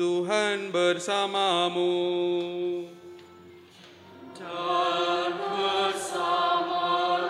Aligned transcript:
Tuhan 0.00 0.72
bersamamu. 0.72 1.92
Dan 4.32 5.28
bersama 5.36 7.20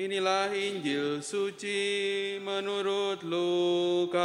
Inilah 0.00 0.48
Injil 0.48 1.20
suci 1.20 2.40
menurut 2.40 3.20
Lukas. 3.20 4.24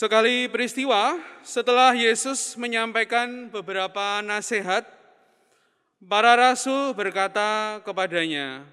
Sekali 0.00 0.48
peristiwa, 0.48 1.20
setelah 1.44 1.92
Yesus 1.92 2.56
menyampaikan 2.56 3.52
beberapa 3.52 4.24
nasihat, 4.24 4.88
para 6.00 6.32
rasul 6.40 6.96
berkata 6.96 7.84
kepadanya, 7.84 8.64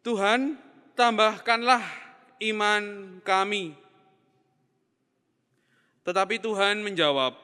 "Tuhan, 0.00 0.56
tambahkanlah 0.96 1.84
iman 2.40 3.20
kami." 3.20 3.76
Tetapi 6.00 6.40
Tuhan 6.40 6.80
menjawab, 6.80 7.36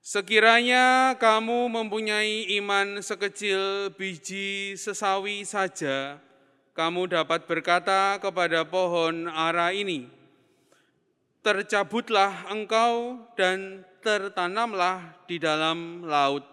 "Sekiranya 0.00 1.12
kamu 1.20 1.68
mempunyai 1.68 2.56
iman 2.56 3.04
sekecil 3.04 3.92
biji 3.92 4.80
sesawi 4.80 5.44
saja, 5.44 6.16
kamu 6.72 7.04
dapat 7.12 7.44
berkata 7.44 8.16
kepada 8.16 8.64
pohon 8.64 9.28
ara 9.28 9.76
ini, 9.76 10.16
tercabutlah 11.48 12.44
engkau 12.52 13.24
dan 13.32 13.80
tertanamlah 14.04 15.16
di 15.24 15.40
dalam 15.40 16.04
laut, 16.04 16.44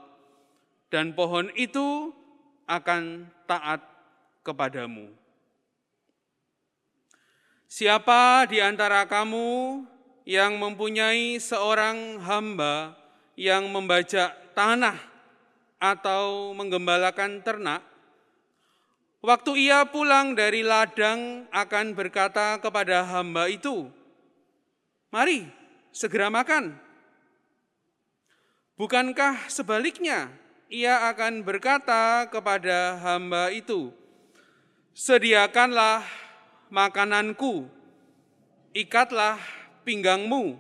dan 0.87 1.11
pohon 1.11 1.51
itu 1.59 2.15
akan 2.63 3.27
taat 3.43 3.83
kepadamu. 4.39 5.11
Siapa 7.67 8.47
di 8.47 8.63
antara 8.63 9.03
kamu 9.03 9.83
yang 10.23 10.55
mempunyai 10.63 11.43
seorang 11.43 12.23
hamba 12.23 12.95
yang 13.35 13.67
membajak 13.67 14.31
tanah 14.55 14.95
atau 15.75 16.55
menggembalakan 16.55 17.43
ternak, 17.43 17.83
waktu 19.19 19.59
ia 19.59 19.83
pulang 19.91 20.39
dari 20.39 20.63
ladang 20.63 21.51
akan 21.51 21.91
berkata 21.91 22.63
kepada 22.63 23.03
hamba 23.03 23.51
itu, 23.51 23.91
"Mari, 25.15 25.47
segera 25.95 26.27
makan." 26.27 26.75
Bukankah 28.75 29.47
sebaliknya 29.47 30.27
ia 30.67 31.07
akan 31.07 31.47
berkata 31.47 32.27
kepada 32.27 32.99
hamba 32.99 33.47
itu, 33.55 33.95
"Sediakanlah 34.91 36.03
makananku, 36.67 37.71
ikatlah 38.75 39.39
pinggangmu, 39.87 40.59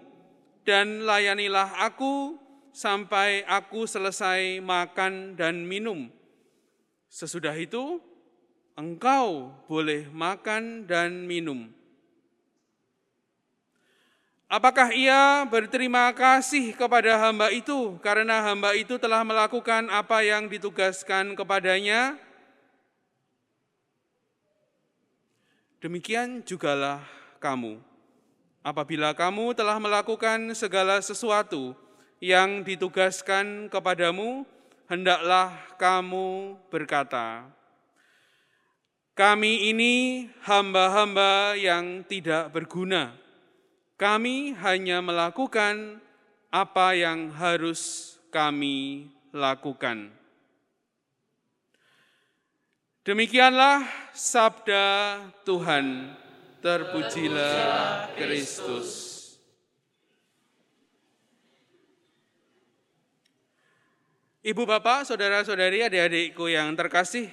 dan 0.63 1.03
layanilah 1.03 1.75
aku 1.83 2.39
sampai 2.71 3.43
aku 3.43 3.83
selesai 3.83 4.63
makan 4.63 5.35
dan 5.35 5.67
minum. 5.67 6.07
Sesudah 7.11 7.55
itu, 7.59 7.99
engkau 8.79 9.51
boleh 9.67 10.07
makan 10.15 10.87
dan 10.87 11.27
minum." 11.27 11.67
Apakah 14.55 14.95
ia 14.95 15.43
berterima 15.51 16.07
kasih 16.15 16.71
kepada 16.79 17.19
hamba 17.19 17.51
itu 17.51 17.99
karena 17.99 18.39
hamba 18.39 18.71
itu 18.71 18.95
telah 18.95 19.19
melakukan 19.19 19.91
apa 19.91 20.23
yang 20.23 20.47
ditugaskan 20.47 21.35
kepadanya? 21.35 22.15
Demikian 25.83 26.39
jugalah 26.47 27.03
kamu. 27.43 27.83
Apabila 28.63 29.11
kamu 29.11 29.51
telah 29.59 29.75
melakukan 29.75 30.39
segala 30.55 31.03
sesuatu 31.03 31.75
yang 32.23 32.63
ditugaskan 32.63 33.67
kepadamu, 33.67 34.47
hendaklah 34.87 35.51
kamu 35.75 36.55
berkata, 36.71 37.43
"Kami 39.19 39.67
ini 39.67 39.93
hamba-hamba 40.47 41.59
yang 41.59 42.07
tidak 42.07 42.55
berguna." 42.55 43.24
Kami 43.95 44.51
hanya 44.59 44.99
melakukan 44.99 46.03
apa 46.51 46.91
yang 46.95 47.31
harus 47.31 48.15
kami 48.27 49.07
lakukan. 49.31 50.11
Demikianlah 53.07 53.87
sabda 54.11 55.19
Tuhan. 55.47 56.11
Terpujilah 56.59 58.09
Kristus. 58.17 59.15
Ibu 64.45 64.65
bapak, 64.65 65.09
saudara-saudari, 65.09 65.85
adik-adikku 65.85 66.49
yang 66.49 66.73
terkasih, 66.73 67.29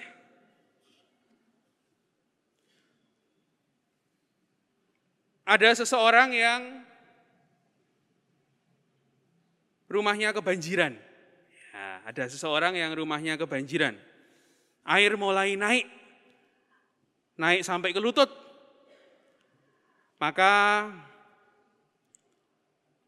ada 5.52 5.68
seseorang 5.76 6.32
yang 6.32 6.80
rumahnya 9.84 10.32
kebanjiran. 10.32 10.96
Ya, 11.76 11.88
ada 12.08 12.24
seseorang 12.24 12.72
yang 12.72 12.96
rumahnya 12.96 13.36
kebanjiran. 13.36 13.92
Air 14.88 15.12
mulai 15.20 15.52
naik, 15.52 15.84
naik 17.36 17.68
sampai 17.68 17.92
ke 17.92 18.00
lutut. 18.00 18.32
Maka 20.16 20.88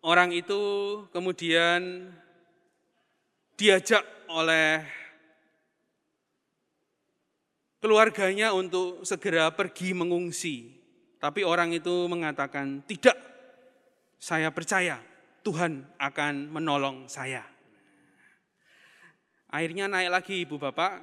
orang 0.04 0.36
itu 0.36 0.60
kemudian 1.16 2.12
diajak 3.56 4.04
oleh 4.28 4.84
keluarganya 7.80 8.52
untuk 8.52 9.00
segera 9.08 9.48
pergi 9.48 9.96
mengungsi 9.96 10.83
tapi 11.24 11.40
orang 11.40 11.72
itu 11.72 12.04
mengatakan, 12.04 12.84
"Tidak, 12.84 13.16
saya 14.20 14.52
percaya 14.52 15.00
Tuhan 15.40 15.80
akan 15.96 16.52
menolong 16.52 17.08
saya." 17.08 17.40
Airnya 19.48 19.88
naik 19.88 20.12
lagi, 20.12 20.44
Ibu 20.44 20.60
Bapak, 20.60 21.00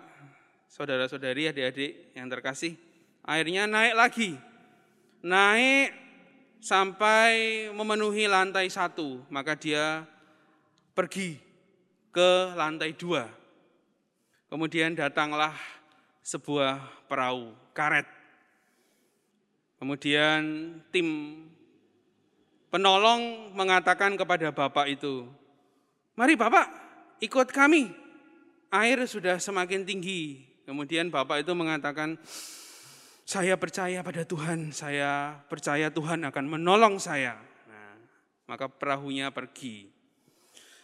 saudara-saudari, 0.70 1.50
adik-adik 1.50 2.14
yang 2.14 2.30
terkasih. 2.30 2.78
Airnya 3.26 3.66
naik 3.66 3.98
lagi, 3.98 4.38
naik 5.26 5.90
sampai 6.62 7.66
memenuhi 7.74 8.30
lantai 8.30 8.70
satu, 8.70 9.26
maka 9.34 9.58
dia 9.58 10.06
pergi 10.94 11.42
ke 12.14 12.54
lantai 12.54 12.94
dua. 12.94 13.26
Kemudian 14.54 14.94
datanglah 14.94 15.58
sebuah 16.22 16.78
perahu 17.10 17.58
karet 17.74 18.21
Kemudian 19.82 20.78
tim 20.94 21.42
penolong 22.70 23.50
mengatakan 23.58 24.14
kepada 24.14 24.54
bapak 24.54 24.94
itu, 24.94 25.26
"Mari 26.14 26.38
Bapak, 26.38 26.70
ikut 27.18 27.50
kami. 27.50 27.90
Air 28.70 29.02
sudah 29.10 29.42
semakin 29.42 29.82
tinggi." 29.82 30.46
Kemudian 30.70 31.10
bapak 31.10 31.42
itu 31.42 31.58
mengatakan, 31.58 32.14
"Saya 33.26 33.58
percaya 33.58 34.06
pada 34.06 34.22
Tuhan, 34.22 34.70
saya 34.70 35.42
percaya 35.50 35.90
Tuhan 35.90 36.30
akan 36.30 36.46
menolong 36.46 37.02
saya." 37.02 37.42
Nah, 37.66 37.98
maka 38.46 38.70
perahunya 38.70 39.34
pergi. 39.34 39.90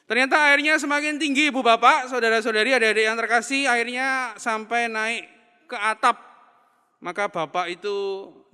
Ternyata 0.10 0.42
airnya 0.50 0.82
semakin 0.82 1.22
tinggi, 1.22 1.54
Ibu 1.54 1.62
Bapak, 1.62 2.10
saudara-saudari, 2.10 2.74
adik-adik 2.74 3.06
yang 3.14 3.20
terkasih, 3.20 3.70
airnya 3.70 4.34
sampai 4.42 4.90
naik 4.90 5.30
ke 5.70 5.78
atap 5.78 6.28
maka 6.98 7.30
bapak 7.30 7.78
itu 7.78 7.96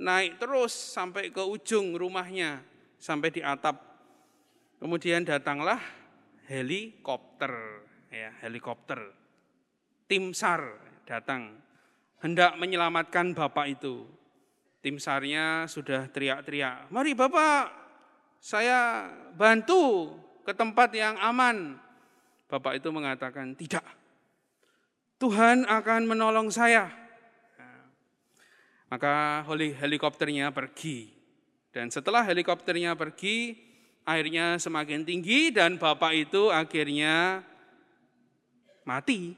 naik 0.04 0.38
terus 0.38 0.76
sampai 0.76 1.32
ke 1.32 1.40
ujung 1.40 1.96
rumahnya, 1.96 2.60
sampai 3.00 3.32
di 3.32 3.40
atap. 3.40 3.80
Kemudian 4.84 5.24
datanglah 5.24 5.80
helikopter, 6.52 7.88
ya 8.12 8.36
helikopter. 8.44 9.00
Tim 10.12 10.36
SAR 10.36 10.76
datang, 11.08 11.56
hendak 12.20 12.60
menyelamatkan 12.60 13.32
bapak 13.32 13.80
itu. 13.80 14.04
Tim 14.84 15.00
SARnya 15.00 15.72
sudah 15.72 16.12
teriak-teriak, 16.12 16.92
mari 16.92 17.16
bapak, 17.16 17.72
saya 18.44 19.08
bantu 19.32 20.12
ke 20.44 20.52
tempat 20.52 20.92
yang 20.92 21.16
aman. 21.24 21.80
Bapak 22.52 22.76
itu 22.76 22.92
mengatakan, 22.92 23.56
tidak, 23.56 23.88
Tuhan 25.24 25.64
akan 25.64 26.04
menolong 26.04 26.52
saya 26.52 27.03
maka 28.94 29.42
helikopternya 29.50 30.54
pergi. 30.54 31.10
Dan 31.74 31.90
setelah 31.90 32.22
helikopternya 32.22 32.94
pergi, 32.94 33.57
airnya 34.06 34.62
semakin 34.62 35.01
tinggi 35.01 35.50
dan 35.50 35.81
bapak 35.81 36.30
itu 36.30 36.54
akhirnya 36.54 37.42
mati 38.86 39.34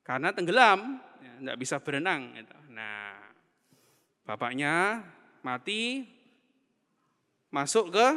karena 0.00 0.32
tenggelam, 0.32 0.96
tidak 1.20 1.56
ya, 1.56 1.60
bisa 1.60 1.76
berenang. 1.76 2.32
Gitu. 2.32 2.56
Nah, 2.72 3.20
bapaknya 4.24 5.04
mati, 5.44 6.08
masuk 7.52 7.92
ke 7.92 8.08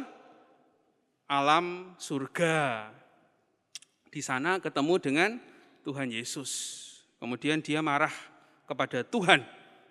alam 1.27 1.91
surga. 1.99 2.87
Di 4.07 4.23
sana 4.23 4.63
ketemu 4.63 4.95
dengan 4.95 5.29
Tuhan 5.83 6.07
Yesus. 6.07 6.51
Kemudian 7.19 7.59
dia 7.59 7.83
marah 7.83 8.15
kepada 8.63 9.03
Tuhan. 9.03 9.43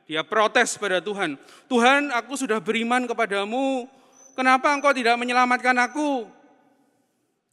Dia 0.06 0.22
protes 0.22 0.78
pada 0.78 1.02
Tuhan. 1.02 1.34
Tuhan, 1.66 2.14
aku 2.14 2.38
sudah 2.38 2.62
beriman 2.62 3.04
kepadamu. 3.10 3.90
Kenapa 4.38 4.70
engkau 4.70 4.94
tidak 4.94 5.18
menyelamatkan 5.18 5.74
aku? 5.82 6.30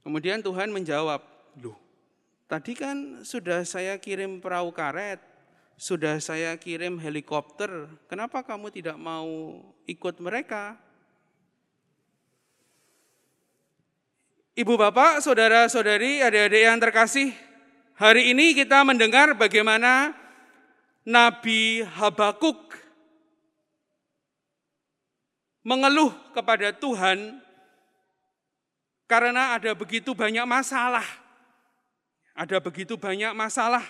Kemudian 0.06 0.40
Tuhan 0.46 0.70
menjawab, 0.70 1.24
Loh, 1.58 1.78
tadi 2.46 2.78
kan 2.78 3.26
sudah 3.26 3.66
saya 3.66 3.98
kirim 3.98 4.38
perahu 4.38 4.70
karet, 4.70 5.18
sudah 5.80 6.22
saya 6.22 6.54
kirim 6.60 7.00
helikopter, 7.02 7.88
kenapa 8.06 8.44
kamu 8.46 8.70
tidak 8.70 9.00
mau 9.00 9.64
ikut 9.90 10.20
mereka? 10.22 10.76
Ibu 14.54 14.78
bapak, 14.78 15.24
saudara-saudari, 15.24 16.22
adik-adik 16.22 16.62
yang 16.62 16.78
terkasih, 16.78 17.34
Hari 17.94 18.34
ini 18.34 18.58
kita 18.58 18.82
mendengar 18.82 19.38
bagaimana 19.38 20.18
Nabi 21.04 21.84
Habakuk 21.84 22.80
mengeluh 25.68 26.12
kepada 26.32 26.72
Tuhan 26.72 27.44
karena 29.08 29.60
ada 29.60 29.76
begitu 29.76 30.16
banyak 30.16 30.48
masalah. 30.48 31.06
Ada 32.34 32.58
begitu 32.58 32.98
banyak 32.98 33.30
masalah, 33.38 33.86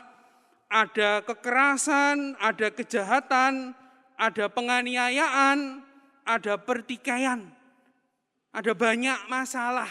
ada 0.68 1.24
kekerasan, 1.24 2.36
ada 2.44 2.68
kejahatan, 2.75 3.71
ada 4.19 4.51
penganiayaan, 4.51 5.80
ada 6.27 6.59
pertikaian. 6.59 7.39
Ada 8.51 8.75
banyak 8.75 9.31
masalah. 9.31 9.88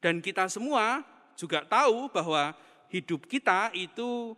Dan 0.00 0.24
kita 0.24 0.48
semua 0.48 1.04
juga 1.36 1.62
tahu 1.68 2.08
bahwa 2.08 2.56
hidup 2.88 3.28
kita 3.28 3.76
itu 3.76 4.32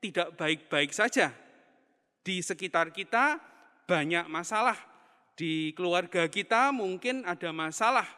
tidak 0.00 0.34
baik-baik 0.36 0.92
saja. 0.92 1.32
Di 2.26 2.42
sekitar 2.42 2.90
kita 2.90 3.38
banyak 3.86 4.26
masalah. 4.26 4.76
Di 5.36 5.70
keluarga 5.76 6.26
kita 6.26 6.72
mungkin 6.74 7.22
ada 7.22 7.52
masalah. 7.54 8.08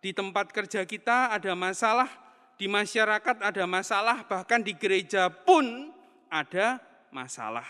Di 0.00 0.16
tempat 0.16 0.48
kerja 0.54 0.86
kita 0.88 1.34
ada 1.34 1.52
masalah. 1.52 2.08
Di 2.56 2.70
masyarakat 2.70 3.36
ada 3.42 3.64
masalah. 3.68 4.24
Bahkan 4.24 4.60
di 4.64 4.72
gereja 4.78 5.28
pun 5.28 5.92
ada 6.32 6.80
masalah. 7.12 7.66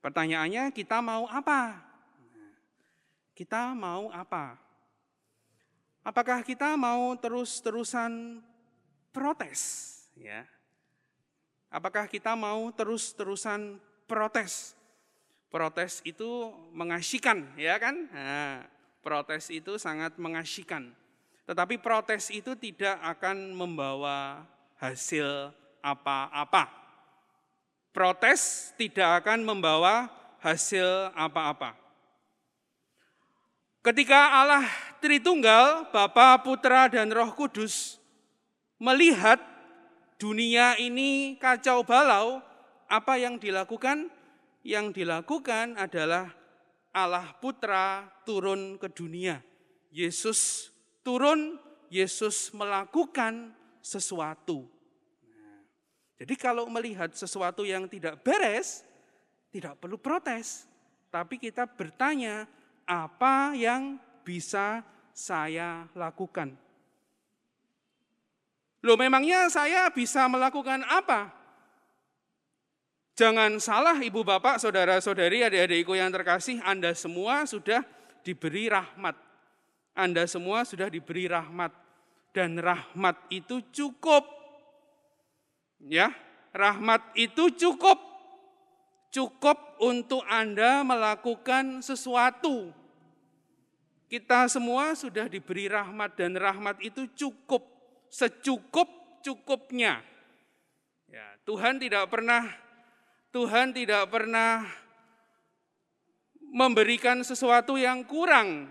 Pertanyaannya 0.00 0.70
kita 0.70 1.02
mau 1.02 1.26
apa? 1.26 1.82
Kita 3.36 3.74
mau 3.74 4.08
apa? 4.14 4.56
Apakah 6.06 6.46
kita 6.46 6.78
mau 6.78 7.18
terus-terusan 7.18 8.40
protes? 9.10 9.92
Ya. 10.14 10.46
Apakah 11.70 12.06
kita 12.06 12.32
mau 12.38 12.70
terus-terusan 12.70 13.82
protes? 14.06 14.78
Protes 15.50 16.02
itu 16.06 16.52
mengasyikan, 16.74 17.46
ya 17.58 17.78
kan? 17.78 18.06
Nah, 18.10 18.66
protes 19.02 19.50
itu 19.50 19.78
sangat 19.78 20.18
mengasyikan. 20.18 20.90
Tetapi 21.46 21.78
protes 21.78 22.30
itu 22.34 22.58
tidak 22.58 22.98
akan 23.02 23.54
membawa 23.54 24.42
hasil 24.82 25.54
apa-apa. 25.78 26.66
Protes 27.94 28.74
tidak 28.74 29.22
akan 29.22 29.46
membawa 29.46 30.10
hasil 30.42 31.14
apa-apa. 31.14 31.78
Ketika 33.80 34.42
Allah 34.42 34.66
Tritunggal, 34.98 35.94
Bapa, 35.94 36.42
Putra, 36.42 36.90
dan 36.90 37.06
Roh 37.14 37.30
Kudus 37.30 38.02
melihat 38.82 39.38
dunia 40.16 40.76
ini 40.80 41.36
kacau 41.40 41.84
balau, 41.84 42.40
apa 42.88 43.16
yang 43.20 43.40
dilakukan? 43.40 44.08
Yang 44.66 45.02
dilakukan 45.02 45.78
adalah 45.78 46.32
Allah 46.90 47.36
Putra 47.38 48.08
turun 48.26 48.80
ke 48.80 48.90
dunia. 48.90 49.38
Yesus 49.92 50.72
turun, 51.06 51.60
Yesus 51.86 52.50
melakukan 52.50 53.54
sesuatu. 53.78 54.66
Jadi 56.16 56.34
kalau 56.34 56.66
melihat 56.66 57.12
sesuatu 57.12 57.62
yang 57.62 57.86
tidak 57.86 58.24
beres, 58.24 58.82
tidak 59.52 59.76
perlu 59.78 60.00
protes. 60.00 60.64
Tapi 61.12 61.38
kita 61.38 61.68
bertanya, 61.68 62.48
apa 62.88 63.52
yang 63.54 64.00
bisa 64.24 64.82
saya 65.12 65.86
lakukan? 65.92 66.65
Loh 68.86 68.94
memangnya 68.94 69.50
saya 69.50 69.90
bisa 69.90 70.30
melakukan 70.30 70.86
apa? 70.86 71.34
Jangan 73.18 73.58
salah 73.58 73.98
ibu 73.98 74.22
bapak, 74.22 74.62
saudara-saudari, 74.62 75.42
adik-adikku 75.42 75.98
yang 75.98 76.12
terkasih, 76.14 76.62
Anda 76.62 76.94
semua 76.94 77.42
sudah 77.48 77.82
diberi 78.22 78.70
rahmat. 78.70 79.18
Anda 79.96 80.28
semua 80.30 80.62
sudah 80.62 80.86
diberi 80.86 81.26
rahmat. 81.26 81.74
Dan 82.30 82.60
rahmat 82.60 83.16
itu 83.32 83.64
cukup. 83.72 84.22
Ya, 85.82 86.12
rahmat 86.54 87.00
itu 87.16 87.50
cukup 87.56 88.06
cukup 89.16 89.80
untuk 89.80 90.20
Anda 90.28 90.84
melakukan 90.84 91.80
sesuatu. 91.80 92.68
Kita 94.12 94.44
semua 94.52 94.92
sudah 94.92 95.24
diberi 95.24 95.72
rahmat 95.72 96.14
dan 96.20 96.36
rahmat 96.36 96.78
itu 96.84 97.08
cukup, 97.16 97.64
secukup-cukupnya. 98.10 100.02
Ya, 101.06 101.26
Tuhan 101.46 101.78
tidak 101.80 102.10
pernah 102.10 102.66
Tuhan 103.36 103.76
tidak 103.76 104.08
pernah 104.08 104.64
memberikan 106.56 107.20
sesuatu 107.20 107.76
yang 107.76 108.00
kurang 108.08 108.64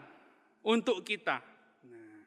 untuk 0.66 1.06
kita. 1.06 1.38
Nah, 1.86 2.25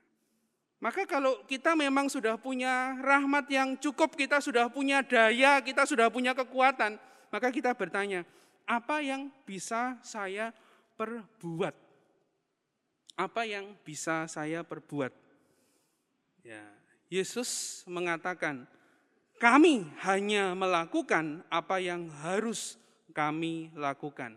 maka 0.79 1.03
kalau 1.03 1.43
kita 1.51 1.75
memang 1.75 2.07
sudah 2.07 2.39
punya 2.39 2.95
rahmat 3.03 3.51
yang 3.51 3.75
cukup, 3.75 4.15
kita 4.15 4.39
sudah 4.39 4.71
punya 4.71 5.03
daya, 5.03 5.59
kita 5.59 5.83
sudah 5.83 6.07
punya 6.15 6.31
kekuatan, 6.31 6.95
maka 7.35 7.51
kita 7.51 7.75
bertanya, 7.75 8.23
apa 8.63 9.03
yang 9.03 9.35
bisa 9.43 9.99
saya 10.07 10.55
perbuat? 10.95 11.75
Apa 13.19 13.43
yang 13.51 13.75
bisa 13.83 14.31
saya 14.31 14.63
perbuat? 14.63 15.11
Ya, 16.47 16.63
Yesus 17.09 17.83
mengatakan, 17.89 18.69
kami 19.41 19.89
hanya 20.05 20.53
melakukan 20.53 21.41
apa 21.49 21.81
yang 21.81 22.09
harus 22.25 22.77
kami 23.17 23.73
lakukan. 23.73 24.37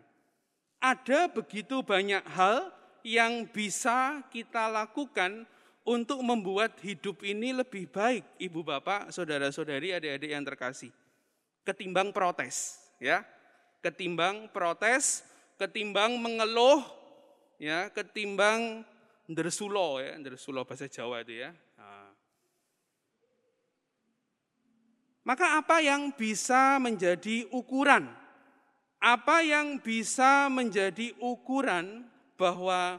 Ada 0.81 1.29
begitu 1.29 1.85
banyak 1.85 2.23
hal 2.25 2.71
yang 3.05 3.45
bisa 3.49 4.25
kita 4.33 4.71
lakukan 4.71 5.45
untuk 5.81 6.21
membuat 6.21 6.77
hidup 6.81 7.25
ini 7.25 7.53
lebih 7.53 7.89
baik, 7.89 8.25
ibu 8.37 8.61
bapak, 8.61 9.09
saudara-saudari, 9.09 9.93
adik-adik 9.97 10.31
yang 10.31 10.45
terkasih, 10.45 10.93
ketimbang 11.65 12.13
protes 12.13 12.81
ya. 13.01 13.25
Ketimbang 13.81 14.53
protes, 14.53 15.25
ketimbang 15.57 16.21
mengeluh, 16.21 16.85
ya, 17.57 17.89
ketimbang 17.89 18.85
ndersulo 19.25 19.97
ya, 19.97 20.13
ndersulo 20.21 20.61
bahasa 20.61 20.85
Jawa 20.85 21.25
itu 21.25 21.41
ya. 21.41 21.49
Nah. 21.81 22.13
Maka 25.21 25.61
apa 25.61 25.85
yang 25.85 26.09
bisa 26.17 26.81
menjadi 26.81 27.45
ukuran? 27.53 28.09
Apa 28.97 29.45
yang 29.45 29.77
bisa 29.81 30.49
menjadi 30.49 31.13
ukuran 31.21 32.05
bahwa 32.37 32.97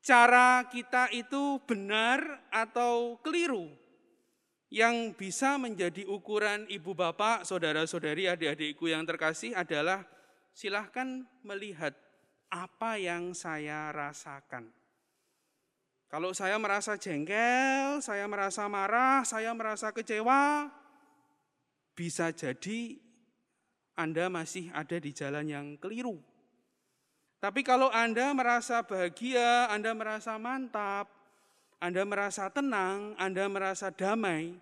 cara 0.00 0.64
kita 0.68 1.12
itu 1.12 1.60
benar 1.68 2.20
atau 2.48 3.20
keliru? 3.20 3.68
Yang 4.72 5.14
bisa 5.20 5.60
menjadi 5.60 6.08
ukuran 6.08 6.64
ibu 6.72 6.96
bapak, 6.96 7.44
saudara-saudari, 7.44 8.26
adik-adikku 8.26 8.88
yang 8.88 9.04
terkasih 9.04 9.54
adalah 9.54 10.02
silahkan 10.56 11.22
melihat 11.44 11.94
apa 12.48 12.96
yang 12.96 13.36
saya 13.36 13.92
rasakan. 13.92 14.72
Kalau 16.08 16.30
saya 16.30 16.56
merasa 16.58 16.94
jengkel, 16.94 17.98
saya 17.98 18.24
merasa 18.30 18.66
marah, 18.70 19.22
saya 19.26 19.50
merasa 19.50 19.90
kecewa, 19.90 20.70
bisa 21.94 22.34
jadi 22.34 22.98
Anda 23.94 24.26
masih 24.26 24.74
ada 24.74 24.98
di 24.98 25.14
jalan 25.14 25.46
yang 25.46 25.66
keliru. 25.78 26.18
Tapi 27.38 27.62
kalau 27.62 27.92
Anda 27.94 28.34
merasa 28.34 28.82
bahagia, 28.82 29.70
Anda 29.70 29.94
merasa 29.94 30.34
mantap, 30.40 31.06
Anda 31.78 32.02
merasa 32.02 32.50
tenang, 32.50 33.14
Anda 33.20 33.46
merasa 33.46 33.94
damai, 33.94 34.56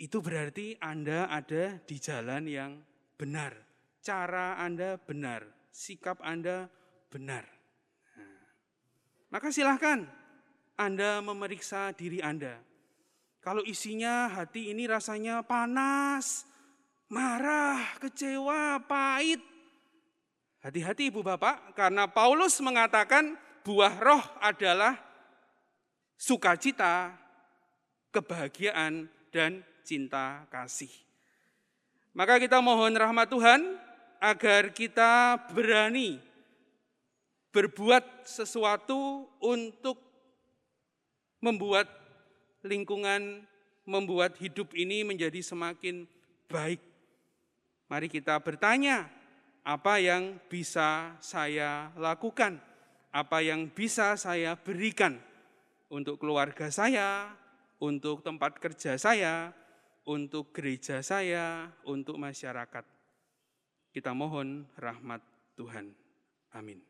itu 0.00 0.18
berarti 0.24 0.80
Anda 0.80 1.28
ada 1.28 1.76
di 1.84 1.96
jalan 2.00 2.48
yang 2.48 2.72
benar. 3.20 3.52
Cara 4.00 4.56
Anda 4.56 4.96
benar, 4.96 5.44
sikap 5.68 6.24
Anda 6.24 6.72
benar. 7.12 7.44
Nah, 8.16 8.40
maka 9.28 9.52
silahkan 9.52 10.08
Anda 10.80 11.20
memeriksa 11.20 11.92
diri 11.92 12.24
Anda. 12.24 12.69
Kalau 13.40 13.64
isinya 13.64 14.28
hati 14.28 14.72
ini 14.72 14.84
rasanya 14.84 15.40
panas, 15.40 16.44
marah, 17.08 17.96
kecewa, 18.00 18.84
pahit, 18.84 19.40
Hati-hati 20.60 21.08
ibu 21.08 21.24
bapak, 21.24 21.72
karena 21.72 22.04
Paulus 22.04 22.60
mengatakan 22.60 23.32
buah 23.64 23.96
roh 23.96 24.20
adalah 24.44 24.92
sukacita, 26.20 27.16
kebahagiaan, 28.12 29.08
dan 29.32 29.64
cinta 29.88 30.44
kasih. 30.52 30.92
Maka 32.12 32.36
kita 32.36 32.60
mohon 32.60 32.92
rahmat 32.92 33.32
Tuhan 33.32 33.60
agar 34.20 34.68
kita 34.76 35.40
berani 35.56 36.20
berbuat 37.56 38.28
sesuatu 38.28 39.32
untuk 39.40 39.96
membuat 41.40 41.88
lingkungan, 42.64 43.44
membuat 43.88 44.36
hidup 44.38 44.72
ini 44.76 45.02
menjadi 45.02 45.40
semakin 45.40 46.06
baik. 46.46 46.80
Mari 47.90 48.06
kita 48.06 48.38
bertanya, 48.38 49.10
apa 49.66 50.00
yang 50.00 50.38
bisa 50.48 51.18
saya 51.20 51.90
lakukan, 51.98 52.62
apa 53.10 53.42
yang 53.42 53.68
bisa 53.68 54.14
saya 54.14 54.54
berikan 54.54 55.18
untuk 55.90 56.22
keluarga 56.22 56.70
saya, 56.70 57.34
untuk 57.82 58.22
tempat 58.22 58.60
kerja 58.62 58.94
saya, 58.94 59.50
untuk 60.06 60.54
gereja 60.54 61.02
saya, 61.02 61.68
untuk 61.82 62.16
masyarakat. 62.16 62.84
Kita 63.90 64.14
mohon 64.14 64.70
rahmat 64.78 65.20
Tuhan. 65.58 65.90
Amin. 66.54 66.89